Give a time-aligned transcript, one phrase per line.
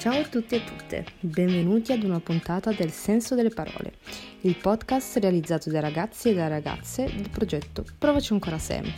[0.00, 3.96] Ciao a tutti e tutte, benvenuti ad una puntata del Senso delle Parole,
[4.40, 8.90] il podcast realizzato dai ragazzi e dalle ragazze del progetto Provaci ancora Sam,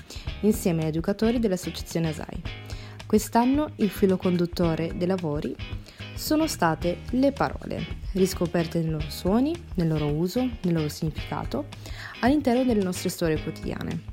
[0.42, 2.42] insieme agli educatori dell'associazione ASAI.
[3.04, 5.56] Quest'anno il filo conduttore dei lavori
[6.14, 11.66] sono state le parole, riscoperte nei loro suoni, nel loro uso, nel loro significato,
[12.20, 14.11] all'interno delle nostre storie quotidiane.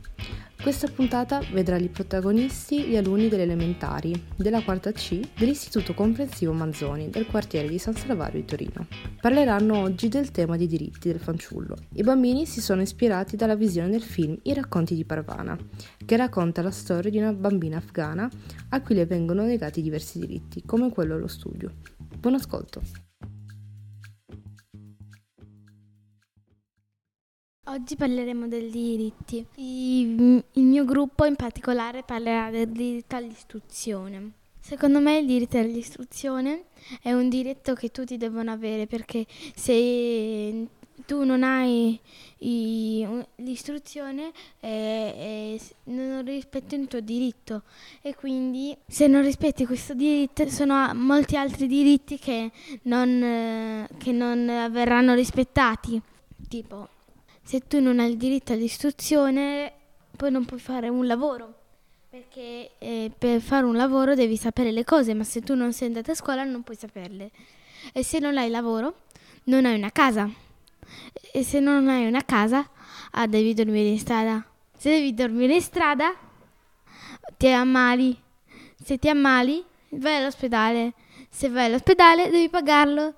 [0.62, 7.10] Questa puntata vedrà i protagonisti gli alunni delle elementari della quarta C dell'Istituto Comprensivo Manzoni
[7.10, 8.86] del quartiere di San Salvario di Torino.
[9.22, 11.78] Parleranno oggi del tema dei diritti del fanciullo.
[11.94, 15.58] I bambini si sono ispirati dalla visione del film I racconti di Parvana,
[16.06, 18.30] che racconta la storia di una bambina afghana
[18.70, 21.72] a cui le vengono negati diversi diritti, come quello allo studio.
[22.20, 23.09] Buon ascolto!
[27.70, 29.46] Oggi parleremo dei diritti.
[29.58, 34.32] Il mio gruppo in particolare parlerà del diritto all'istruzione.
[34.60, 36.64] Secondo me il diritto all'istruzione
[37.00, 40.68] è un diritto che tutti devono avere perché se
[41.06, 42.00] tu non hai
[42.40, 44.32] l'istruzione
[44.62, 47.62] eh, eh, non rispetti il tuo diritto
[48.02, 52.50] e quindi se non rispetti questo diritto sono molti altri diritti che
[52.84, 56.02] non, eh, che non verranno rispettati.
[56.48, 56.98] Tipo
[57.50, 59.74] se tu non hai il diritto all'istruzione,
[60.16, 61.56] poi non puoi fare un lavoro.
[62.08, 65.88] Perché eh, per fare un lavoro devi sapere le cose, ma se tu non sei
[65.88, 67.32] andata a scuola non puoi saperle.
[67.92, 68.98] E se non hai lavoro,
[69.46, 70.30] non hai una casa.
[71.34, 72.70] E se non hai una casa,
[73.14, 74.46] ah, devi dormire in strada.
[74.78, 76.14] Se devi dormire in strada,
[77.36, 78.16] ti ammali.
[78.80, 80.94] Se ti ammali, vai all'ospedale.
[81.32, 83.16] Se vai all'ospedale, devi pagarlo.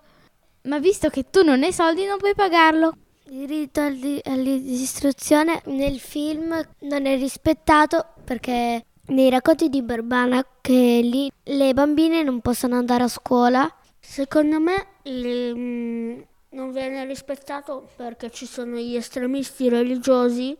[0.61, 2.95] Ma visto che tu non hai soldi, non puoi pagarlo.
[3.31, 11.73] Diritto all'istruzione nel film non è rispettato perché nei racconti di Barbana che lì le
[11.73, 13.73] bambine non possono andare a scuola.
[14.01, 20.57] Secondo me le, mm, non viene rispettato perché ci sono gli estremisti religiosi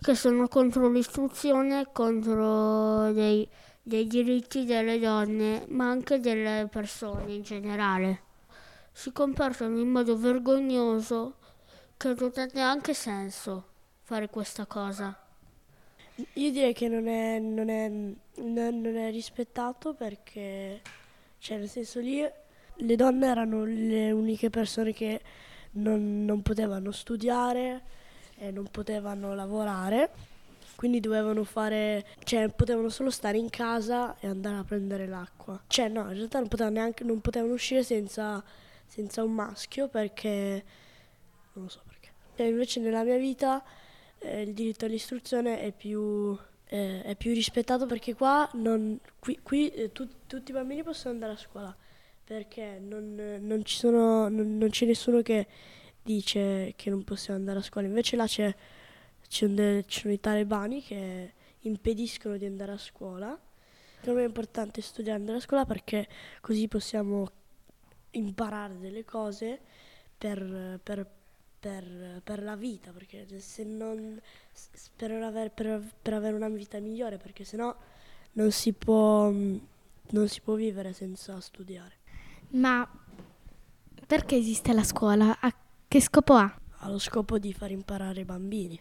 [0.00, 3.48] che sono contro l'istruzione, contro dei,
[3.80, 8.22] dei diritti delle donne, ma anche delle persone in generale.
[8.90, 11.36] Si comportano in modo vergognoso
[12.00, 13.64] che non ha neanche senso
[14.00, 15.14] fare questa cosa.
[16.34, 17.88] Io direi che non è, non è,
[18.40, 20.80] non, è rispettato perché,
[21.38, 22.26] cioè nel senso lì,
[22.74, 25.20] le donne erano le uniche persone che
[25.72, 27.82] non, non potevano studiare
[28.36, 30.10] e non potevano lavorare,
[30.76, 35.62] quindi dovevano fare, cioè potevano solo stare in casa e andare a prendere l'acqua.
[35.66, 38.42] Cioè no, in realtà non potevano, neanche, non potevano uscire senza,
[38.86, 40.64] senza un maschio perché,
[41.52, 41.82] non lo so
[42.42, 43.62] e invece nella mia vita
[44.18, 46.36] eh, il diritto all'istruzione è più,
[46.66, 51.14] eh, è più rispettato perché qua, non, qui, qui eh, tu, tutti i bambini possono
[51.14, 51.76] andare a scuola
[52.24, 55.48] perché non, non, ci sono, non, non, c'è nessuno che
[56.00, 58.54] dice che non possiamo andare a scuola, invece là c'è,
[59.26, 63.36] c'è de, ci sono i talebani che impediscono di andare a scuola.
[64.00, 66.06] Per me è importante studiare andare a scuola perché
[66.40, 67.28] così possiamo
[68.12, 69.60] imparare delle cose
[70.16, 71.04] per, per
[71.60, 74.18] per, per, la vita, perché se non
[74.96, 77.76] per avere, per, per avere una vita migliore, perché sennò
[78.32, 81.98] non si può, non si può vivere senza studiare.
[82.52, 82.88] Ma
[84.06, 85.38] perché esiste la scuola?
[85.38, 85.54] A
[85.86, 86.58] che scopo ha?
[86.82, 88.80] Ha lo scopo di far imparare i bambini.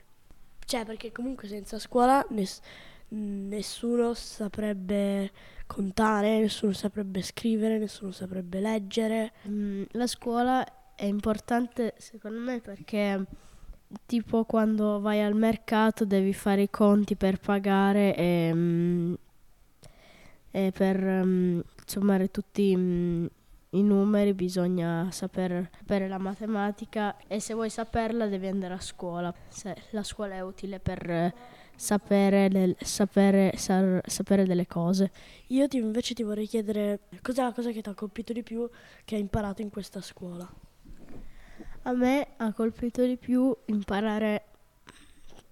[0.66, 2.62] Cioè, perché comunque senza scuola ness-
[3.10, 5.32] nessuno saprebbe
[5.68, 9.34] contare, nessuno saprebbe scrivere, nessuno saprebbe leggere.
[9.48, 10.66] Mm, la scuola
[11.00, 13.26] è importante secondo me perché
[14.06, 19.18] tipo quando vai al mercato devi fare i conti per pagare e, um,
[20.52, 23.30] e per um, sommare tutti um,
[23.70, 29.34] i numeri bisogna saper, sapere la matematica e se vuoi saperla devi andare a scuola.
[29.48, 31.34] Se la scuola è utile per
[31.76, 35.12] sapere, le, sapere, sar, sapere delle cose.
[35.48, 38.70] Io ti, invece ti vorrei chiedere cos'è la cosa che ti ha colpito di più
[39.06, 40.52] che hai imparato in questa scuola?
[41.84, 44.44] A me ha colpito di più imparare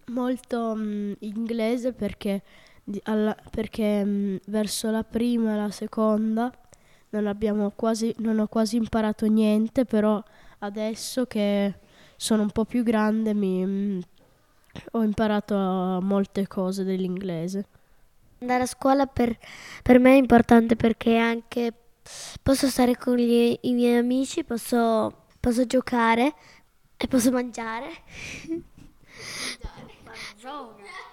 [0.07, 2.41] molto mh, mm, inglese perché,
[2.83, 6.51] di, alla, perché mh, mm, verso la prima e la seconda
[7.09, 10.21] non, quasi, non ho quasi imparato niente, però
[10.59, 11.73] adesso che
[12.15, 13.99] sono un po' più grande mi, mh, mm,
[14.91, 15.55] ho imparato
[16.01, 17.65] molte cose dell'inglese.
[18.39, 19.35] Andare a scuola per,
[19.81, 21.73] per me è importante perché anche
[22.43, 26.33] posso stare con gli, i miei amici, posso posso giocare
[26.97, 27.89] e posso mangiare.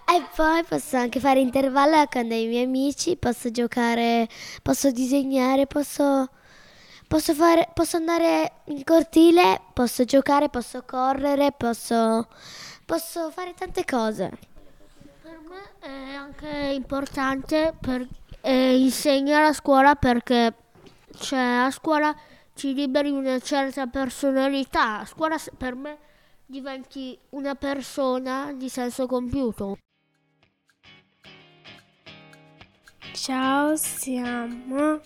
[0.07, 4.29] e poi posso anche fare intervallo con dei miei amici, posso giocare,
[4.63, 6.29] posso disegnare, posso,
[7.07, 12.27] Posso, fare, posso andare in cortile, posso giocare, posso correre, posso,
[12.85, 14.31] posso fare tante cose.
[15.23, 18.09] Per me è anche importante per,
[18.41, 20.55] eh, insegnare a scuola perché
[21.19, 22.13] cioè, a scuola
[22.55, 25.01] ci liberi una certa personalità.
[25.01, 25.99] A scuola per me
[26.47, 29.77] diventi una persona di senso compiuto.
[33.13, 35.01] Ciao, siamo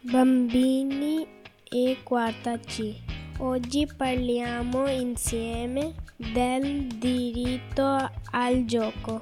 [0.00, 1.26] bambini
[1.68, 3.10] e guardaci.
[3.38, 9.20] Oggi parliamo insieme del diritto al gioco.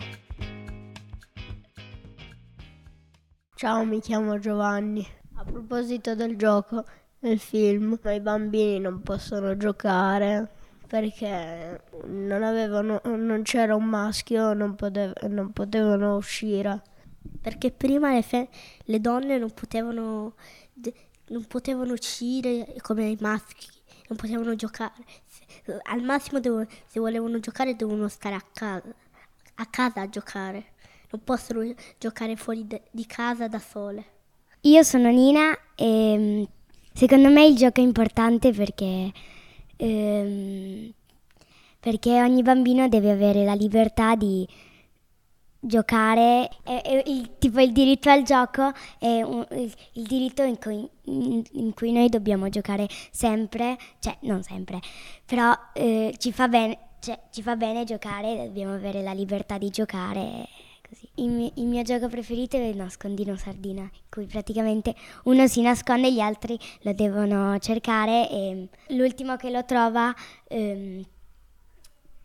[3.55, 5.07] Ciao, mi chiamo Giovanni.
[5.37, 6.85] A proposito del gioco,
[7.21, 10.49] nel film i bambini non possono giocare
[10.87, 16.83] perché non, avevano, non c'era un maschio, non, potev- non potevano uscire.
[17.41, 18.49] Perché prima le, fe-
[18.85, 20.35] le donne non potevano,
[21.29, 23.69] non potevano uscire come i maschi,
[24.09, 24.95] non potevano giocare.
[25.83, 28.83] Al massimo devo, se volevano giocare dovevano stare a casa,
[29.55, 30.73] a casa a giocare.
[31.13, 34.05] Non possono giocare fuori de- di casa da sole.
[34.63, 36.49] Io sono Nina e
[37.01, 39.11] secondo me il gioco è importante perché,
[39.77, 40.93] ehm,
[41.81, 44.47] perché ogni bambino deve avere la libertà di
[45.59, 50.59] giocare, e, e il, tipo il diritto al gioco è un, il, il, diritto in
[50.59, 54.79] cui, in, in cui, noi dobbiamo giocare sempre, cioè non sempre,
[55.25, 59.71] però eh, ci, fa bene, cioè, ci fa bene giocare, dobbiamo avere la libertà di
[59.71, 60.47] giocare.
[60.91, 61.09] Così.
[61.15, 66.09] Il, il, mio gioco preferito è il nascondino sardina, in cui praticamente uno si nasconde
[66.09, 70.13] e gli altri lo devono cercare e l'ultimo che lo trova
[70.49, 71.05] ehm,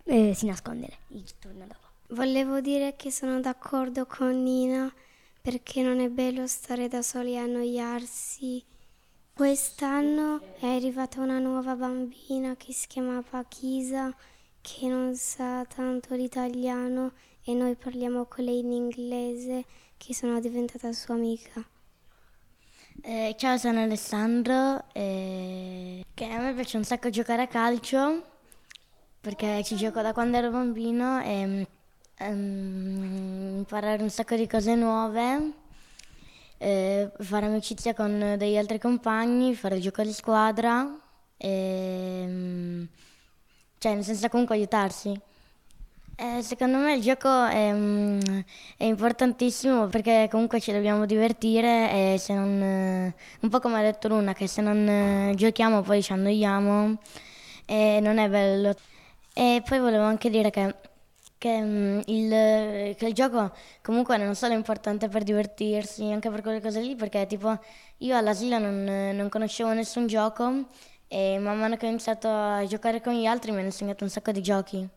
[0.06, 2.16] eh, si nasconde il turno dopo.
[2.16, 4.92] Volevo dire che sono d'accordo con Nina
[5.40, 8.64] perché non è bello stare da soli e annoiarsi.
[9.32, 14.12] Quest'anno è arrivata una nuova bambina che si chiama Pakisa
[14.62, 17.12] che non sa tanto l'italiano
[17.48, 19.66] e noi parliamo con lei in inglese
[19.98, 21.64] che sono diventata sua amica.
[23.04, 24.84] Eh, ciao, sono Alessandro.
[24.94, 28.24] Eh, che a me piace un sacco giocare a calcio
[29.22, 31.68] perché ci gioco da quando ero bambino e
[32.20, 35.52] um, imparare un sacco di cose nuove,
[36.58, 41.00] eh, fare amicizia con degli altri compagni, fare gioco di squadra,
[41.38, 42.88] e, um,
[43.78, 45.20] cioè nel senso comunque aiutarsi.
[46.18, 48.20] Eh, secondo me il gioco è, um,
[48.78, 54.08] è, importantissimo perché comunque ci dobbiamo divertire e se non, un po' come ha detto
[54.08, 56.98] Luna, che se non giochiamo poi ci annoiamo
[57.66, 58.74] e non è bello.
[59.34, 60.76] E poi volevo anche dire che
[61.38, 66.42] che, um, il, che, il, gioco comunque non solo è importante per divertirsi, anche per
[66.42, 67.60] quelle cose lì, perché tipo
[67.98, 68.84] io all'asilo non,
[69.14, 70.68] non conoscevo nessun gioco
[71.08, 74.10] e man mano che ho iniziato a giocare con gli altri mi hanno insegnato un
[74.10, 74.88] sacco di giochi.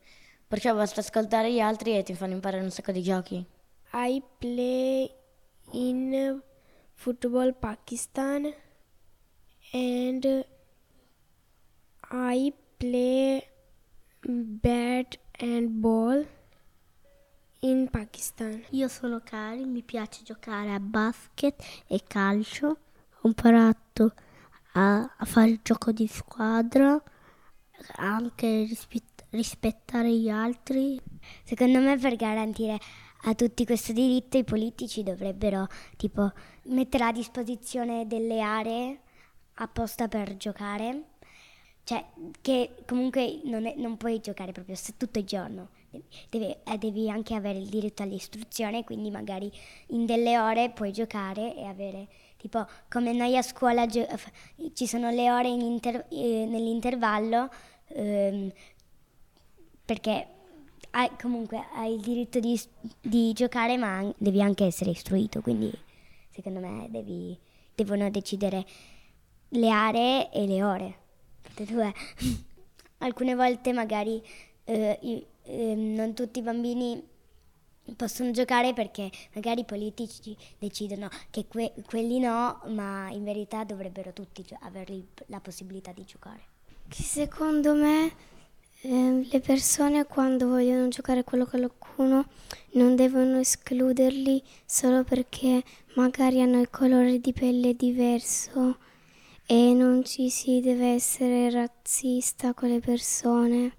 [0.49, 3.45] Perciò basta ascoltare gli altri e ti fanno imparare un sacco di giochi.
[3.93, 5.11] I play
[5.73, 6.41] in
[6.95, 8.51] football Pakistan
[9.73, 10.47] and
[12.11, 13.47] I play
[14.23, 16.27] bat and ball
[17.61, 18.65] in Pakistan.
[18.71, 22.79] Io sono Kari, mi piace giocare a basket e calcio.
[23.21, 24.15] Ho imparato
[24.73, 26.99] a, a fare il gioco di squadra,
[27.97, 30.99] anche rispett- rispettare gli altri.
[31.45, 32.79] Secondo me per garantire
[33.23, 35.67] a tutti questo diritto i politici dovrebbero
[35.97, 36.31] tipo
[36.65, 39.01] mettere a disposizione delle aree
[39.55, 41.03] apposta per giocare.
[41.89, 42.05] Cioè,
[42.43, 45.71] che comunque non, è, non puoi giocare proprio tutto il giorno,
[46.29, 49.51] devi, eh, devi anche avere il diritto all'istruzione, quindi magari
[49.89, 55.31] in delle ore puoi giocare e avere, tipo come noi a scuola ci sono le
[55.31, 57.49] ore inter- eh, nell'intervallo,
[57.87, 58.53] ehm,
[59.89, 60.27] perché
[60.91, 62.61] hai, comunque hai il diritto di,
[63.01, 65.73] di giocare ma devi anche essere istruito, quindi
[66.29, 67.35] secondo me devi,
[67.75, 68.67] devono decidere
[69.49, 70.99] le aree e le ore
[71.55, 71.91] due.
[72.99, 74.23] Alcune volte magari
[74.65, 77.03] eh, io, eh, non tutti i bambini
[77.97, 84.13] possono giocare perché magari i politici decidono che que- quelli no, ma in verità dovrebbero
[84.13, 86.43] tutti avere la possibilità di giocare.
[86.91, 88.37] Secondo me
[88.83, 92.27] eh, le persone quando vogliono giocare con qualcuno
[92.73, 98.79] non devono escluderli solo perché magari hanno il colore di pelle diverso
[99.47, 103.73] e non ci si deve essere razzista con le persone.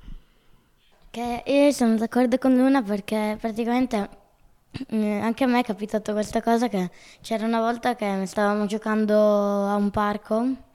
[1.12, 4.10] Che io sono d'accordo con Luna perché praticamente
[4.88, 6.92] eh, anche a me è capitato questa cosa che
[7.22, 10.68] c'era una volta che stavamo giocando a un parco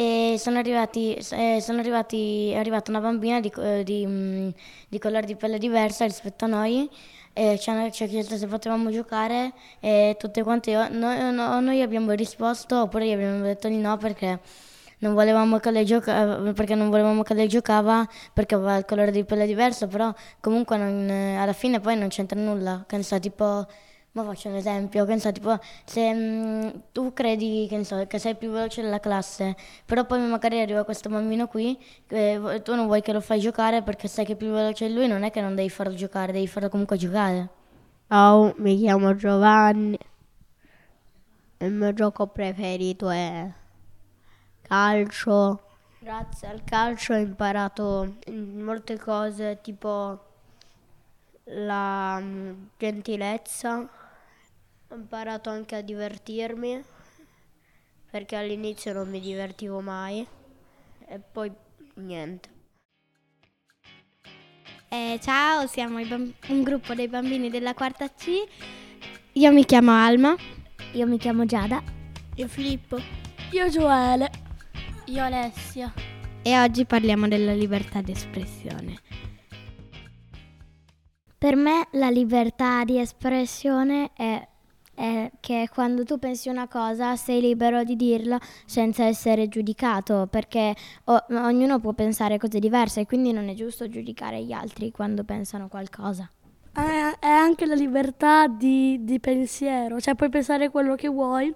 [0.00, 4.48] e sono arrivati, eh, sono arrivati, è arrivata una bambina di, eh, di, mm,
[4.88, 6.88] di colore di pelle diversa rispetto a noi
[7.34, 12.80] e ci, ha chiesto se potevamo giocare e tutte quante noi, no, noi abbiamo risposto
[12.80, 14.40] oppure gli abbiamo detto di no perché
[15.00, 19.10] non volevamo che lei, gioca- perché non volevamo che lei giocava perché aveva il colore
[19.10, 23.20] di pelle diverso però comunque non, alla fine poi non c'entra nulla che ne so
[23.20, 23.66] tipo
[24.12, 28.34] ma faccio un esempio, che tipo, se mh, mm, tu credi che, so, che, sei
[28.34, 29.54] più veloce della classe,
[29.86, 33.82] però poi magari arriva questo bambino qui, e tu non vuoi che lo fai giocare
[33.82, 36.32] perché sai che è più veloce di lui, non è che non devi farlo giocare,
[36.32, 37.48] devi farlo comunque giocare.
[38.08, 39.98] Ciao, mi chiamo Giovanni.
[41.58, 43.48] Il mio gioco preferito è
[44.62, 45.60] calcio.
[46.00, 50.18] Grazie al calcio ho imparato molte cose, tipo
[51.44, 53.88] la mm, gentilezza
[54.92, 56.82] ho imparato anche a divertirmi
[58.10, 60.26] perché all'inizio non mi divertivo mai
[61.06, 61.52] e poi
[61.94, 62.48] niente.
[64.88, 68.44] Eh, ciao, siamo bamb- un gruppo dei bambini della quarta C.
[69.34, 70.34] Io mi chiamo Alma.
[70.94, 71.80] Io mi chiamo Giada.
[72.34, 72.98] Io Filippo.
[73.52, 74.28] Io Gioele.
[75.04, 75.92] Io Alessia.
[76.42, 78.98] E oggi parliamo della libertà di espressione.
[81.38, 84.49] Per me la libertà di espressione è
[85.00, 90.76] è che quando tu pensi una cosa sei libero di dirla senza essere giudicato, perché
[91.04, 95.24] o- ognuno può pensare cose diverse e quindi non è giusto giudicare gli altri quando
[95.24, 96.30] pensano qualcosa.
[96.72, 101.52] È, è anche la libertà di, di, pensiero, cioè puoi pensare quello che vuoi,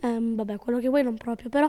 [0.00, 1.68] ehm, vabbè quello che vuoi non proprio, però...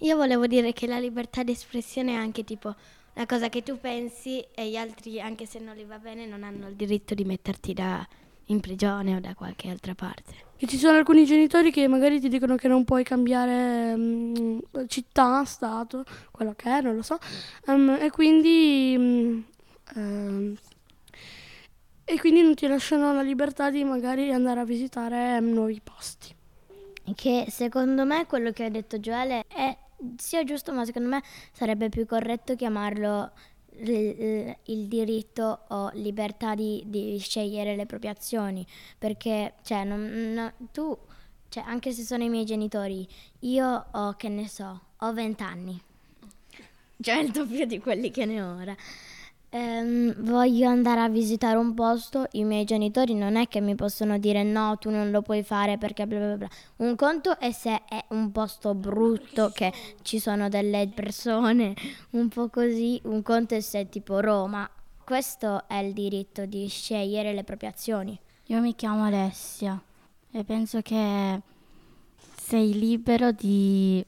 [0.00, 2.74] Io volevo dire che la libertà di espressione è anche tipo
[3.14, 6.42] una cosa che tu pensi e gli altri, anche se non li va bene, non
[6.42, 8.06] hanno il diritto di metterti da,
[8.46, 10.44] in prigione o da qualche altra parte.
[10.56, 15.44] Che ci sono alcuni genitori che magari ti dicono che non puoi cambiare um, città,
[15.44, 17.18] stato, quello che è, non lo so,
[17.66, 19.44] um, e quindi...
[19.94, 20.56] Um,
[22.08, 26.32] e quindi non ti lasciano la libertà di magari andare a visitare nuovi posti.
[27.14, 29.76] Che secondo me quello che ha detto Joele è
[30.16, 31.22] sia giusto, ma secondo me
[31.52, 33.32] sarebbe più corretto chiamarlo
[33.78, 38.66] il diritto o libertà di, di, scegliere le proprie azioni,
[38.98, 40.96] perché cioè, non, no, tu,
[41.48, 43.06] cioè, anche se sono i miei genitori,
[43.40, 45.80] io ho, che ne so, ho vent'anni,
[47.00, 48.76] cioè il doppio di quelli che ne ho ora.
[49.56, 54.18] Ehm, voglio andare a visitare un posto, i miei genitori non è che mi possono
[54.18, 56.48] dire no, tu non lo puoi fare perché bla bla bla.
[56.76, 59.72] Un conto è se è un posto brutto, che
[60.02, 61.74] ci sono delle persone
[62.12, 64.68] un po' così, un conto è se è tipo Roma.
[65.02, 68.18] Questo è il diritto di scegliere le proprie azioni.
[68.48, 69.80] Io mi chiamo Alessia
[70.32, 71.40] e penso che
[72.42, 74.04] sei libero di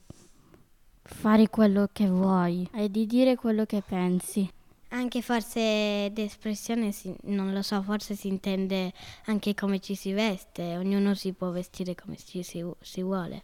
[1.01, 4.47] fare quello che vuoi e di dire quello che pensi.
[4.91, 8.91] Anche forse d'espressione, si, non lo so, forse si intende
[9.25, 13.43] anche come ci si veste, ognuno si può vestire come ci si, si vuole.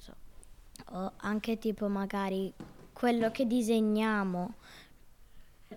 [0.00, 0.14] So.
[0.92, 2.52] O anche tipo magari
[2.92, 4.54] quello che disegniamo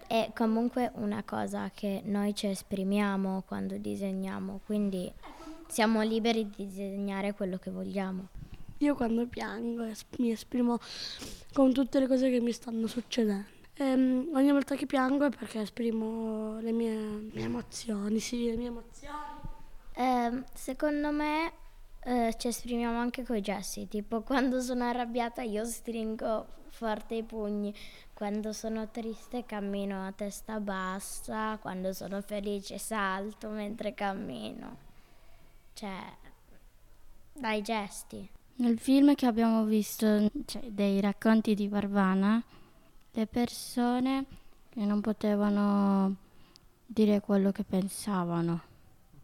[0.06, 5.12] è comunque una cosa che noi ci esprimiamo quando disegniamo, quindi
[5.68, 8.28] siamo liberi di disegnare quello che vogliamo.
[8.78, 9.86] Io quando piango
[10.18, 10.80] mi esprimo
[11.54, 13.59] con tutte le cose che mi stanno succedendo.
[13.82, 16.96] Ehm, ogni volta che piango è perché esprimo le mie,
[17.32, 19.16] mie emozioni, sì, le mie emozioni.
[19.94, 21.54] Eh, secondo me
[22.04, 27.24] eh, ci esprimiamo anche con i gesti, tipo quando sono arrabbiata io stringo forte i
[27.24, 27.74] pugni,
[28.14, 34.76] quando sono triste cammino a testa bassa, quando sono felice salto mentre cammino.
[35.72, 36.04] Cioè,
[37.32, 38.30] dai gesti.
[38.56, 42.44] Nel film che abbiamo visto, cioè, dei racconti di Barbana,
[43.12, 44.26] le persone
[44.70, 46.16] che non potevano
[46.86, 48.62] dire quello che pensavano.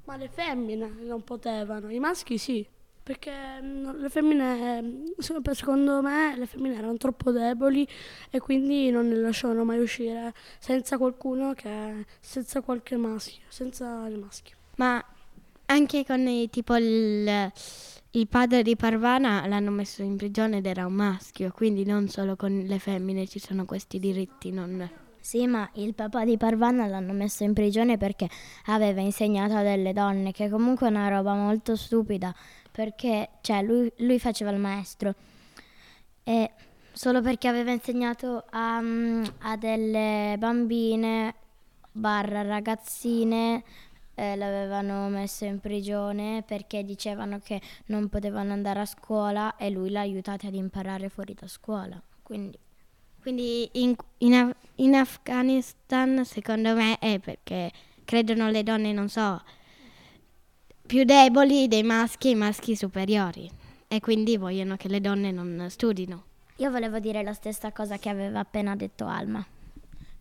[0.06, 2.68] Ma le femmine non potevano, i maschi sì,
[3.06, 5.04] perché mm, le femmine,
[5.52, 7.88] secondo me, le femmine erano troppo deboli
[8.30, 14.18] e quindi non le lasciavano mai uscire senza qualcuno che, senza qualche maschio, senza il
[14.18, 14.56] maschio.
[14.78, 15.04] Ma
[15.68, 17.52] anche con i, tipo il
[18.16, 22.38] il padre di Parvana l'hanno messo in prigione ed era un maschio, quindi non solo
[22.38, 24.52] con le femmine ci sono questi diritti.
[24.52, 24.90] Non...
[25.20, 28.30] Sì, ma il papà di Parvana l'hanno messo in prigione perché
[28.68, 32.34] aveva insegnato a delle donne, che comunque è una roba molto stupida,
[32.72, 35.14] perché cioè, lui, lui faceva il maestro.
[36.24, 36.52] E
[36.94, 41.36] solo perché aveva insegnato a, a delle bambine
[41.92, 43.64] barra ragazzine
[44.16, 49.90] eh, l'avevano messo in prigione perché dicevano che non potevano andare a scuola e lui
[49.90, 52.02] l'ha aiutato ad imparare fuori da scuola.
[52.24, 52.58] Quindi,
[53.22, 57.72] quindi in, in, in Afghanistan secondo me è perché
[58.04, 59.42] credono le donne, non so,
[60.86, 63.50] più deboli dei maschi e i maschi superiori
[63.88, 66.24] e quindi vogliono che le donne non studino.
[66.58, 69.46] Io volevo dire la stessa cosa che aveva appena detto Alma.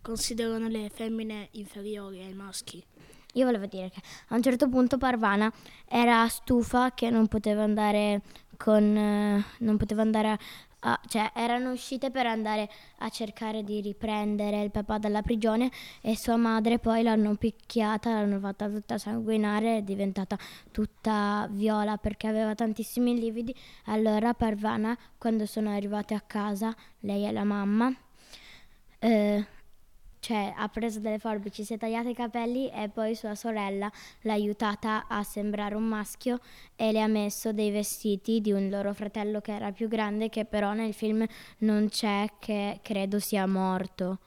[0.01, 2.83] Considerano le femmine inferiori ai maschi.
[3.35, 5.51] Io volevo dire che a un certo punto Parvana
[5.87, 8.21] era stufa che non poteva andare
[8.57, 10.37] con eh, non poteva andare
[10.79, 16.15] a, cioè erano uscite per andare a cercare di riprendere il papà dalla prigione e
[16.15, 20.37] sua madre poi l'hanno picchiata, l'hanno fatta tutta sanguinare, è diventata
[20.71, 23.53] tutta viola perché aveva tantissimi lividi.
[23.85, 27.93] Allora Parvana quando sono arrivate a casa, lei e la mamma
[28.99, 29.45] eh,
[30.25, 33.91] cioè ha preso delle forbici, si è tagliata i capelli e poi sua sorella
[34.21, 36.39] l'ha aiutata a sembrare un maschio
[36.75, 40.43] e le ha messo dei vestiti di un loro fratello che era più grande che
[40.45, 41.23] però nel film
[41.59, 44.17] non c'è che credo sia morto.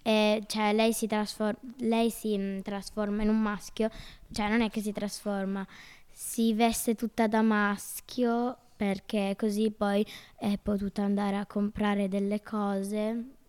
[0.00, 3.90] E cioè lei si, trasfor- lei si mm, trasforma in un maschio,
[4.32, 5.66] cioè non è che si trasforma,
[6.10, 10.06] si veste tutta da maschio perché così poi
[10.38, 13.40] è potuta andare a comprare delle cose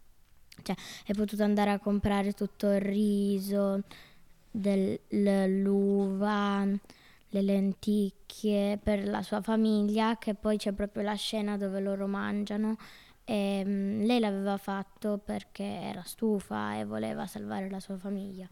[0.61, 3.81] cioè è potuto andare a comprare tutto il riso,
[4.51, 11.79] del, l'uva, le lenticchie per la sua famiglia, che poi c'è proprio la scena dove
[11.79, 12.77] loro mangiano.
[13.25, 18.47] E, um, lei l'aveva fatto perché era stufa e voleva salvare la sua famiglia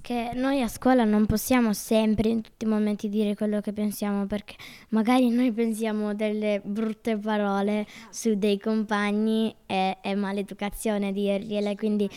[0.00, 4.26] che noi a scuola non possiamo sempre in tutti i momenti dire quello che pensiamo
[4.26, 4.56] perché
[4.90, 12.08] magari noi pensiamo delle brutte parole su dei compagni e è maleducazione dirgliele, quindi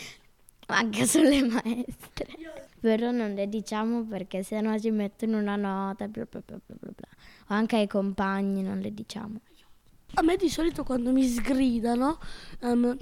[0.67, 2.27] anche sulle maestre.
[2.79, 7.07] Però non le diciamo perché sennò ci mettono una nota, bla bla bla bla bla.
[7.47, 9.39] O anche ai compagni non le diciamo.
[10.15, 12.19] A me di solito quando mi sgridano
[12.61, 12.95] um,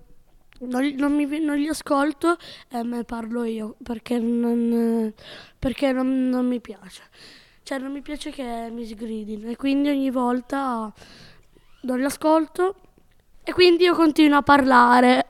[0.61, 2.37] non, non, mi, non li ascolto
[2.69, 5.13] e me parlo io perché non,
[5.57, 7.03] perché non, non mi piace.
[7.63, 10.91] Cioè non mi piace che mi sgridino e quindi ogni volta
[11.81, 12.75] non li ascolto
[13.43, 15.25] e quindi io continuo a parlare.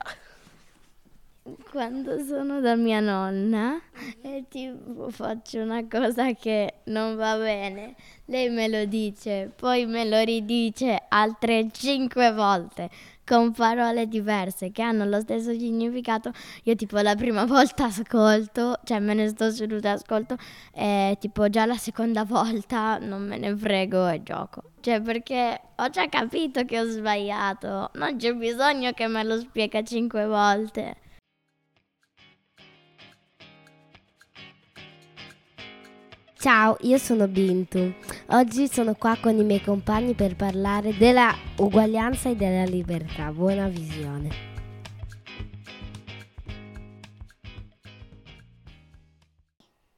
[1.44, 3.80] Quando sono da mia nonna
[4.20, 10.04] e tipo faccio una cosa che non va bene, lei me lo dice, poi me
[10.04, 12.88] lo ridice altre cinque volte
[13.26, 16.30] con parole diverse che hanno lo stesso significato,
[16.62, 20.36] io tipo la prima volta ascolto, cioè me ne sto seduta e ascolto
[20.72, 24.62] e tipo già la seconda volta non me ne frego e gioco.
[24.78, 29.82] Cioè perché ho già capito che ho sbagliato, non c'è bisogno che me lo spiega
[29.82, 31.01] cinque volte.
[36.42, 37.94] Ciao, io sono Bintu.
[38.30, 43.30] Oggi sono qua con i miei compagni per parlare della uguaglianza e della libertà.
[43.30, 44.28] Buona visione.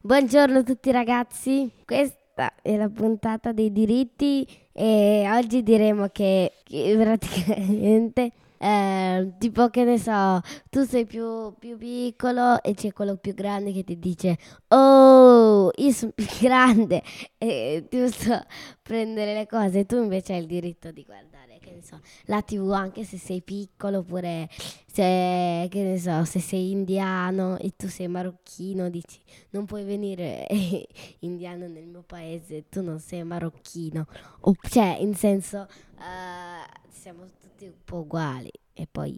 [0.02, 8.32] Buongiorno a tutti ragazzi, questa è la puntata dei diritti e oggi diremo che, praticamente
[8.64, 13.72] eh, tipo che ne so, tu sei più, più, piccolo e c'è quello più grande
[13.72, 17.02] che ti dice oh, io sono più grande.
[17.36, 18.42] E tu so
[18.80, 22.70] prendere le cose, tu invece hai il diritto di guardare, che ne so, la tv
[22.70, 24.48] anche se sei piccolo oppure
[24.94, 30.46] se, che ne so, se sei indiano e tu sei marocchino, dici non puoi venire
[31.20, 34.06] indiano nel mio paese, tu non sei marocchino,
[34.40, 35.66] o, cioè in senso...
[35.96, 38.50] Uh, siamo tutti un po' uguali.
[38.72, 39.16] E poi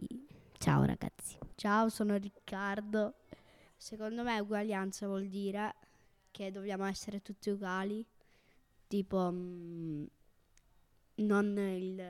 [0.57, 1.37] ciao ragazzi.
[1.53, 3.13] Ciao, sono Riccardo.
[3.77, 5.75] Secondo me uguaglianza vuol dire
[6.31, 8.03] che dobbiamo essere tutti uguali.
[8.87, 10.05] Tipo mh, mm,
[11.17, 12.03] non il,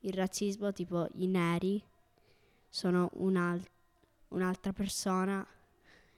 [0.00, 1.82] il, razzismo, tipo i neri
[2.68, 3.66] sono un'al-
[4.28, 5.46] un'altra persona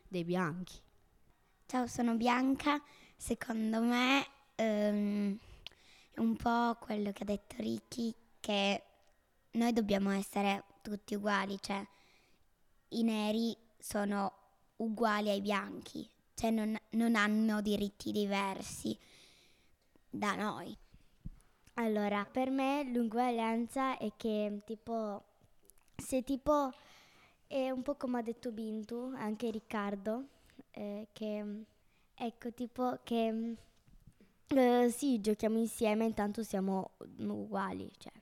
[0.08, 0.78] dei bianchi.
[1.66, 2.82] Ciao, sono Bianca.
[3.16, 5.38] Secondo me um,
[6.16, 8.82] un po' quello che ha detto Ricky, che
[9.52, 11.86] noi dobbiamo essere tutti uguali, cioè
[12.88, 14.32] i neri sono
[14.76, 18.98] uguali ai bianchi, cioè non, non hanno diritti diversi
[20.08, 20.76] da noi.
[21.74, 25.24] Allora, per me l'uguaglianza è che tipo,
[26.00, 26.72] se tipo
[27.46, 30.24] è un po' come ha detto Bintu, anche Riccardo,
[30.70, 31.64] eh, che
[32.14, 33.56] ecco tipo che
[34.46, 38.12] eh, sì, giochiamo insieme, intanto siamo uguali, cioè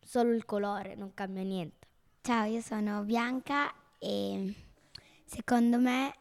[0.00, 1.86] solo il colore, non cambia niente.
[2.20, 4.54] Ciao, io sono Bianca e
[5.24, 6.14] secondo me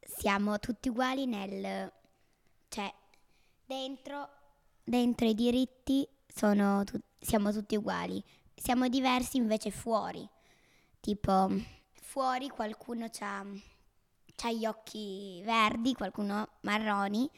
[0.00, 1.92] siamo tutti uguali nel...
[2.68, 2.92] cioè
[3.66, 4.28] dentro,
[4.82, 8.22] dentro i diritti tu, siamo tutti uguali,
[8.54, 10.28] siamo diversi invece fuori.
[11.04, 11.50] Tipo,
[12.00, 17.30] fuori qualcuno ha gli occhi verdi, qualcuno marroni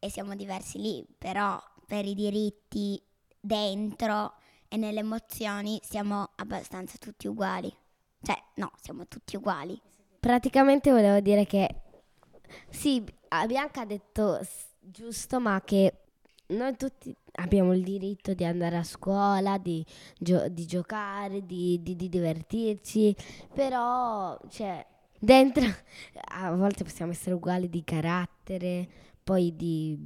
[0.00, 1.56] e siamo diversi lì, però
[1.86, 3.00] per i diritti
[3.38, 4.34] dentro
[4.66, 7.72] e nelle emozioni siamo abbastanza tutti uguali.
[8.20, 9.80] Cioè, no, siamo tutti uguali.
[10.18, 11.68] Praticamente volevo dire che
[12.70, 13.04] sì,
[13.46, 14.40] Bianca ha detto
[14.80, 16.06] giusto, ma che
[16.46, 19.84] noi tutti abbiamo il diritto di andare a scuola, di,
[20.18, 23.14] gio- di giocare, di, di, di, divertirci,
[23.52, 24.84] però cioè,
[25.18, 25.64] dentro
[26.34, 28.88] a volte possiamo essere uguali di carattere,
[29.22, 29.98] poi di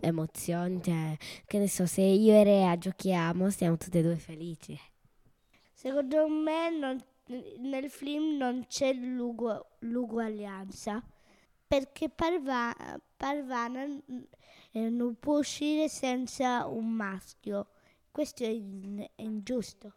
[0.00, 4.78] emozioni, cioè, che ne so, se io e Rea giochiamo stiamo tutte e due felici.
[5.72, 6.98] Secondo me non,
[7.60, 11.02] nel film non c'è l'ugu- l'uguaglianza
[11.66, 12.74] perché Parva-
[13.16, 13.84] Parvana
[14.76, 17.68] eh, non può uscire senza un maschio.
[18.10, 19.92] Questo è, in- è ingiusto.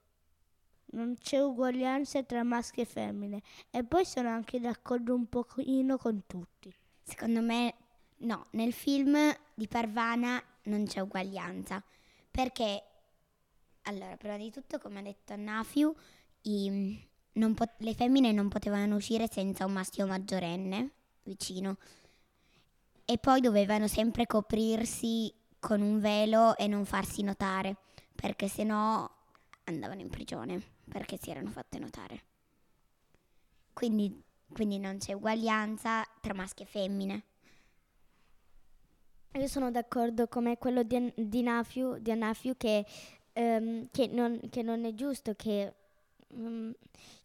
[0.92, 3.42] Non c'è uguaglianza tra maschi e femmine.
[3.72, 6.74] E poi sono anche d'accordo un pochino con tutti.
[7.04, 7.76] Secondo me
[8.20, 9.18] no, nel film
[9.54, 11.84] di Parvana non c'è uguaglianza.
[12.32, 12.82] Perché,
[13.84, 15.94] allora, prima di tutto, come ha detto Nafiu,
[16.44, 17.06] i,
[17.54, 20.92] pot- le femmine non potevano uscire senza un maschio maggiorenne
[21.24, 21.78] vicino.
[23.10, 27.76] E poi dovevano sempre coprirsi con un velo e non farsi notare,
[28.14, 29.10] perché sennò
[29.64, 32.24] andavano in prigione, perché si erano fatte notare.
[33.74, 34.22] Quindi,
[34.54, 37.24] quindi non c'è uguaglianza tra maschi e femmine.
[39.34, 42.86] Io sono d'accordo come quello di, di Nafiu, di Anafiu che,
[43.34, 45.74] um, che, non, che, non, è giusto che,
[46.28, 46.72] um,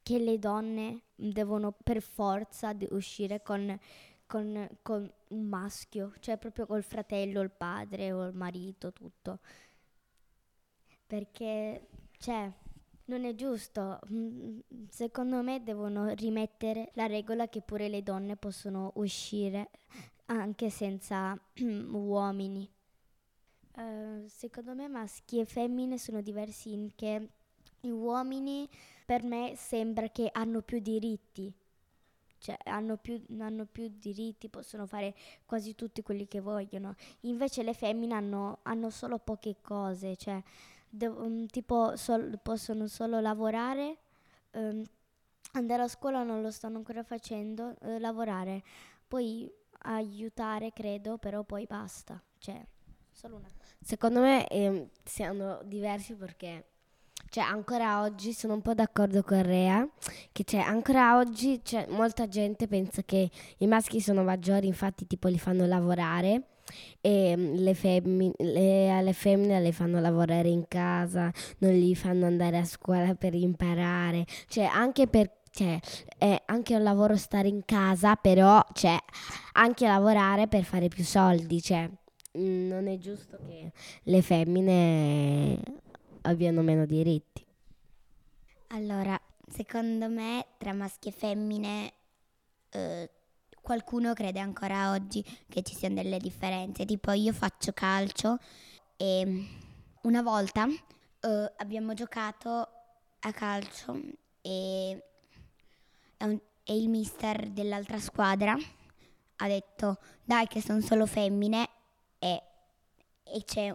[0.03, 3.79] che le donne devono per forza uscire con,
[4.35, 9.39] con, con, un maschio, cioè proprio col fratello, il padre o il marito, tutto.
[11.07, 11.87] Perché,
[12.19, 12.51] cioè,
[13.05, 14.01] non è giusto.
[14.11, 19.71] Mm, secondo me devono rimettere la regola che pure le donne possono uscire
[20.27, 21.39] anche senza
[21.93, 22.69] uomini.
[23.77, 27.29] Uh, secondo me maschi e femmine sono diversi in che
[27.81, 28.69] gli uomini
[29.05, 31.53] per me sembra che hanno più diritti,
[32.45, 35.15] cioè hanno più, hanno più diritti, possono fare
[35.47, 36.95] quasi tutti quelli che vogliono.
[37.21, 40.43] Invece le femmine hanno, hanno solo poche cose, cioè
[40.87, 43.97] dev- um, tipo sol- possono solo lavorare,
[44.53, 44.85] um,
[45.53, 48.63] andare a scuola non lo stanno ancora facendo, uh, lavorare,
[49.09, 49.51] poi
[49.87, 52.63] aiutare credo, però poi basta, cioè
[53.11, 53.49] solo una.
[53.81, 56.73] Secondo me eh, siamo diversi perché
[57.35, 59.85] cioè ancora oggi sono un po' d'accordo con Rea,
[60.31, 65.27] che cioè, ancora oggi cioè, molta gente pensa che i maschi sono maggiori, infatti tipo
[65.27, 66.43] li fanno lavorare
[67.01, 72.27] e mm, le, femmi- le, alle femmine le fanno lavorare in casa, non li fanno
[72.27, 75.77] andare a scuola per imparare, cioè anche per cioè,
[76.17, 78.97] è anche un lavoro stare in casa, però cioè,
[79.55, 81.91] anche lavorare per fare più soldi, cioè,
[82.39, 83.73] mm, non è giusto che
[84.05, 85.83] le femmine
[86.25, 87.45] abbiano meno diritti.
[88.69, 91.93] Allora, secondo me tra maschi e femmine
[92.71, 93.11] eh,
[93.61, 96.85] qualcuno crede ancora oggi che ci siano delle differenze.
[96.85, 98.39] Tipo io faccio calcio
[98.97, 99.47] e
[100.03, 102.69] una volta eh, abbiamo giocato
[103.21, 104.01] a calcio
[104.41, 105.03] e,
[106.19, 108.57] e il mister dell'altra squadra
[109.37, 111.69] ha detto dai che sono solo femmine
[112.19, 112.43] e,
[113.23, 113.75] e c'è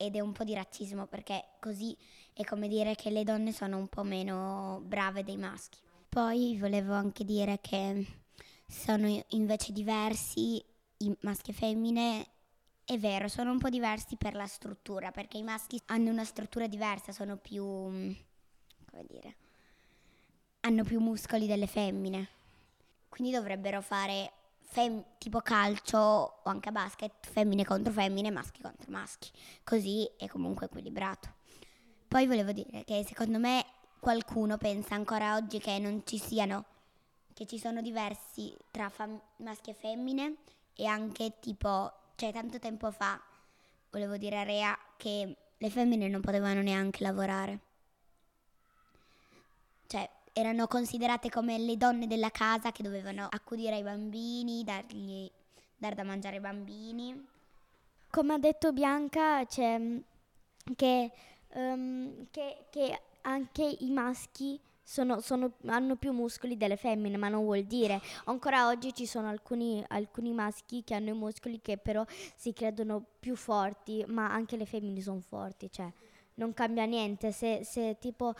[0.00, 1.94] ed è un po' di razzismo perché così
[2.32, 5.78] è come dire che le donne sono un po' meno brave dei maschi.
[6.08, 8.06] Poi volevo anche dire che
[8.66, 10.64] sono invece diversi
[10.98, 12.26] i maschi e femmine.
[12.82, 16.66] È vero, sono un po' diversi per la struttura, perché i maschi hanno una struttura
[16.66, 19.36] diversa, sono più, come dire,
[20.60, 22.28] hanno più muscoli delle femmine.
[23.10, 24.32] Quindi dovrebbero fare
[24.70, 29.30] fem- tipo calcio o anche basket, femmine contro femmine, maschi contro maschi.
[29.64, 31.34] Così è comunque equilibrato.
[32.06, 33.64] Poi volevo dire che secondo me
[33.98, 36.64] qualcuno pensa ancora oggi che non ci siano,
[37.34, 40.36] che ci sono diversi tra fam- maschi e femmine
[40.74, 43.20] e anche tipo, cioè tanto tempo fa,
[43.90, 47.58] volevo dire a Rea che le femmine non potevano neanche lavorare.
[49.86, 55.30] Cioè, erano considerate come le donne della casa che dovevano accudire ai bambini, dargli,
[55.76, 57.26] dar da mangiare ai bambini.
[58.10, 59.80] Come ha detto Bianca, c'è
[60.76, 61.10] che,
[61.54, 67.44] um, che, che anche i maschi sono, sono, hanno più muscoli delle femmine, ma non
[67.44, 68.00] vuol dire.
[68.24, 73.04] Ancora oggi ci sono alcuni, alcuni, maschi che hanno i muscoli che però si credono
[73.20, 75.70] più forti, ma anche le femmine sono forti.
[75.70, 75.88] Cioè,
[76.34, 77.30] non cambia niente.
[77.30, 78.34] Se, se tipo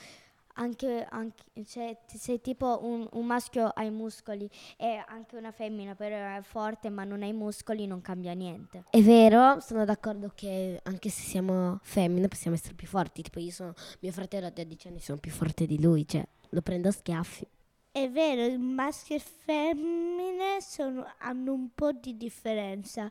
[0.54, 5.94] anche, anche cioè, se tipo un, un, maschio ha i muscoli e anche una femmina
[5.94, 8.84] però è forte ma non ha i muscoli non cambia niente.
[8.90, 13.50] È vero, sono d'accordo che anche se siamo femmine possiamo essere più forti, tipo io
[13.50, 16.92] sono, mio fratello ha 12 anni, sono più forte di lui, cioè lo prendo a
[16.92, 17.46] schiaffi.
[17.92, 23.10] È vero, maschi e femmine sono, hanno un po' di differenza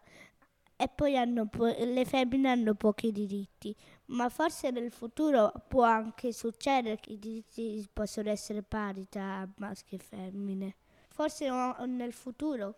[0.81, 1.13] e poi
[1.49, 7.19] po- le femmine hanno pochi diritti, ma forse nel futuro può anche succedere che i
[7.19, 10.77] diritti possono essere pari tra maschi e femmine.
[11.09, 11.49] Forse
[11.85, 12.77] nel futuro,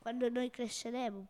[0.00, 1.28] quando noi cresceremo.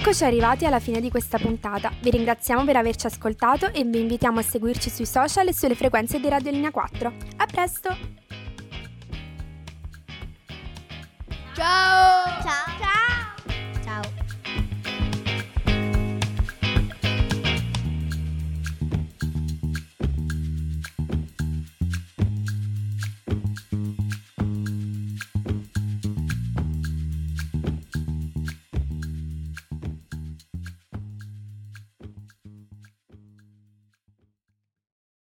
[0.00, 1.92] Eccoci arrivati alla fine di questa puntata.
[2.00, 6.18] Vi ringraziamo per averci ascoltato e vi invitiamo a seguirci sui social e sulle frequenze
[6.18, 7.12] di Radio Linea 4.
[7.36, 7.94] A presto!
[11.54, 12.42] Ciao!
[12.42, 12.79] Ciao!